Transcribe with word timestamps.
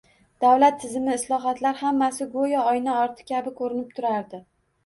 Davlat 0.45 0.79
tizimi, 0.83 1.11
islohotlar– 1.19 1.77
hammasi 1.83 2.27
go‘yo 2.31 2.65
oyna 2.73 2.97
orti 3.05 3.29
kabi 3.33 3.55
ko‘rinib 3.63 3.93
turardi. 4.01 4.43